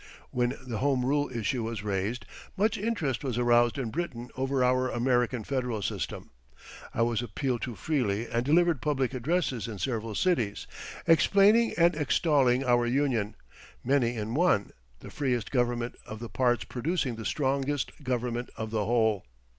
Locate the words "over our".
4.35-4.89